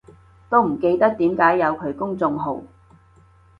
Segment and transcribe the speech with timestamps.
[0.49, 2.63] 都唔記得點解有佢公眾號